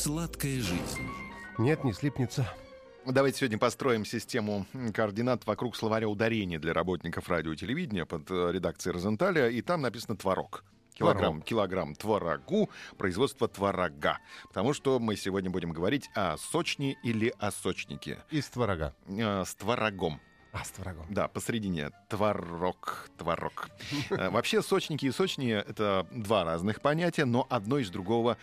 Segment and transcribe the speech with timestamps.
[0.00, 1.10] Сладкая жизнь.
[1.58, 2.50] Нет, не слипнется.
[3.04, 4.64] Давайте сегодня построим систему
[4.94, 9.82] координат вокруг словаря ударений для работников радио и телевидения под э, редакцией Розенталя, и там
[9.82, 10.64] написано «творог».
[10.94, 11.44] Килограмм, Творог.
[11.44, 14.20] килограмм творогу, производство творога.
[14.48, 18.20] Потому что мы сегодня будем говорить о сочне или о сочнике.
[18.30, 18.94] Из творога.
[19.06, 20.18] Э, с творогом.
[20.52, 21.06] А, с творогом.
[21.10, 23.68] Да, посередине творог, творог.
[24.10, 28.38] Э, Вообще сочники и сочни— это два разных понятия, но одно из другого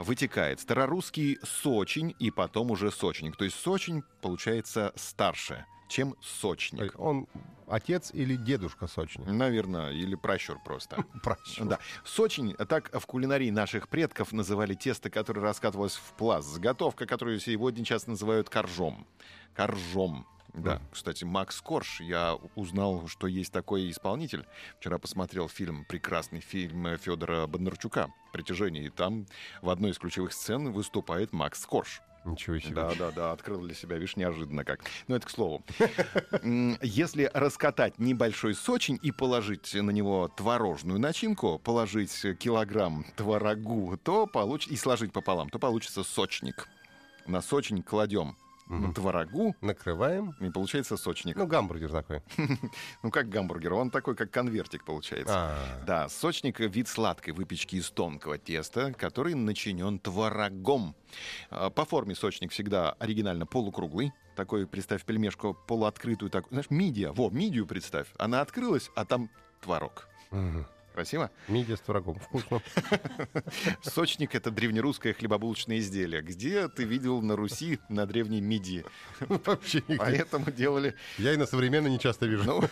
[0.00, 0.60] вытекает.
[0.60, 3.36] Старорусский сочень и потом уже сочник.
[3.36, 6.98] То есть сочень получается старше, чем сочник.
[6.98, 7.26] Он
[7.68, 9.26] отец или дедушка сочник?
[9.26, 11.04] Наверное, или пращур просто.
[11.22, 11.66] Пращур.
[11.66, 11.78] Да.
[12.04, 16.48] Сочень, так в кулинарии наших предков называли тесто, которое раскатывалось в пласт.
[16.48, 19.06] Заготовка, которую сегодня часто называют коржом.
[19.54, 20.26] Коржом.
[20.54, 20.82] Да, Мгм.
[20.92, 24.46] кстати, Макс Корж, я узнал, что есть такой исполнитель.
[24.78, 29.26] Вчера посмотрел фильм, прекрасный фильм Федора Бондарчука «Притяжение», и там
[29.62, 32.00] в одной из ключевых сцен выступает Макс Корж.
[32.24, 32.74] Ничего себе.
[32.74, 34.80] Да, да, да, открыл для себя, видишь, неожиданно как.
[35.08, 35.64] Но это к слову.
[36.82, 44.66] Если раскатать небольшой сочень и положить на него творожную начинку, положить килограмм творогу, то получ...
[44.68, 46.68] и сложить пополам, то получится сочник.
[47.26, 48.36] На сочень кладем
[48.78, 48.94] Мгм.
[48.94, 50.34] творогу, Накрываем.
[50.40, 51.36] и получается сочник.
[51.36, 52.22] Ну, гамбургер такой.
[53.02, 55.34] Ну, как гамбургер, он такой, как конвертик получается.
[55.36, 60.94] А, Да, сочник— вид сладкой выпечки из тонкого теста, который начинен творогом.
[61.50, 64.12] А, По форме сочник всегда оригинально полукруглый.
[64.36, 67.10] Такой, представь, пельмешку полуоткрытую, так, знаешь, мидия.
[67.12, 68.06] Во, мидию представь.
[68.18, 69.28] Она открылась, а там
[69.60, 70.06] творог.
[70.30, 70.66] мгм
[71.00, 71.30] спасибо.
[71.48, 72.18] Мидия с творогом.
[72.18, 72.60] Вкусно.
[73.82, 76.20] Сочник— это древнерусское хлебобулочное изделие.
[76.20, 78.84] Где ты видел на Руси на древней мидии?
[79.28, 79.96] Ну, вообще нигде.
[79.96, 80.94] Поэтому делали...
[81.16, 82.44] Я и на современной не часто вижу.
[82.44, 82.62] Ну,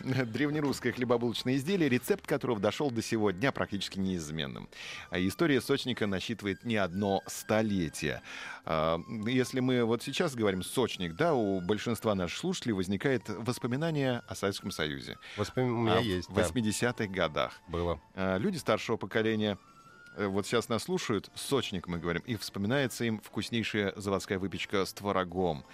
[0.24, 4.68] древнерусское хлебобулочное изделие, рецепт которого дошел до сего дня практически неизменным.
[5.10, 8.22] А история сочника насчитывает не одно столетие.
[8.64, 14.34] А, если мы вот сейчас говорим «сочник», да, у большинства наших слушателей возникает воспоминание о
[14.34, 15.18] Советском Союзе.
[15.36, 16.42] Воспоминания а есть, да.
[16.42, 17.60] 80 70-х годах.
[17.68, 18.00] Было.
[18.14, 19.58] Э, люди старшего поколения
[20.16, 24.92] э, вот сейчас нас слушают, сочник мы говорим, и вспоминается им вкуснейшая заводская выпечка с
[24.92, 25.64] творогом.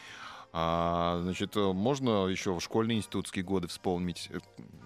[0.53, 4.31] А, значит, э, можно еще в школьные институтские годы вспомнить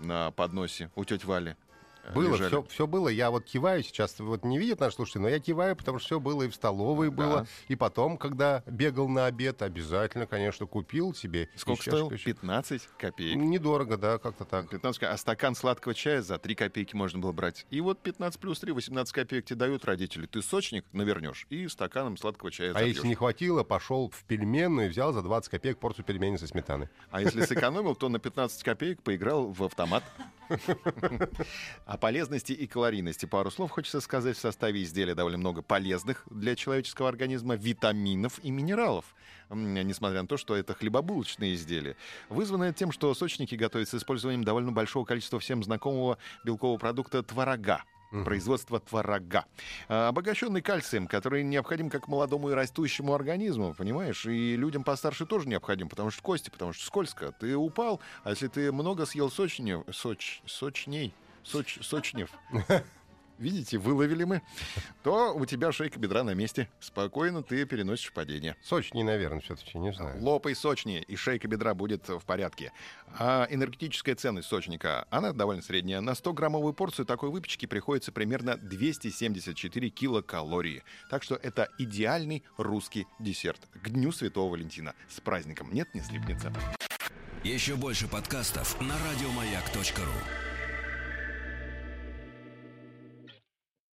[0.02, 1.56] на подносе у тети Вали
[2.04, 2.48] э, Было, лежали.
[2.48, 3.08] все, все было.
[3.08, 6.20] Я вот киваю сейчас, вот не видят наши слушатели, но я киваю, потому что все
[6.20, 7.46] было и в столовой было.
[7.68, 11.48] И потом, когда бегал на обед, обязательно, конечно, купил себе.
[11.56, 12.10] Сколько чашку стоил?
[12.12, 12.24] еще.
[12.24, 13.36] 15 копеек.
[13.36, 14.68] Недорого, да, как-то так.
[14.70, 17.66] 15, ко- а стакан сладкого чая за 3 копейки можно было брать.
[17.70, 20.26] И вот 15 плюс 3, 18 копеек тебе дают родители.
[20.26, 22.96] Ты сочник навернешь и стаканом сладкого чая А забьешь.
[22.96, 26.88] если не хватило, пошел в пельменную и взял за 20 копеек порцию пельменей со сметаной.
[27.10, 30.04] А если сэкономил, то на 15 копеек поиграл в автомат.
[31.86, 34.36] О полезности и калорийности пару слов хочется сказать.
[34.36, 39.04] В составе изделия довольно много полезных для человеческого организма витаминов и минералов.
[39.50, 41.96] Несмотря на то, что это хлебобулочные изделия.
[42.28, 47.84] Вызванное тем, что сочники готовятся с использованием довольно большого количества всем знакомого белкового продукта творога.
[48.10, 49.44] Производство творога.
[49.88, 54.24] А, Обогащенный кальцием, который необходим как молодому и растущему организму, понимаешь?
[54.26, 57.32] И людям постарше тоже необходим, потому что кости, потому что скользко.
[57.32, 61.14] Ты упал, а если ты много съел сочнев, соч, сочней,
[61.44, 62.30] соч, сочнев,
[63.38, 64.42] видите, выловили мы,
[65.02, 66.68] то у тебя шейка бедра на месте.
[66.80, 68.56] Спокойно ты переносишь падение.
[68.62, 70.22] Сочнее, наверное, все-таки, не знаю.
[70.22, 72.72] Лопай сочнее, и шейка бедра будет в порядке.
[73.18, 76.00] А энергетическая ценность сочника, она довольно средняя.
[76.00, 80.82] На 100-граммовую порцию такой выпечки приходится примерно 274 килокалории.
[81.10, 83.60] Так что это идеальный русский десерт.
[83.82, 84.94] К Дню Святого Валентина.
[85.08, 85.72] С праздником.
[85.72, 86.52] Нет, не слипнется.
[87.44, 90.47] Еще больше подкастов на радиомаяк.ру.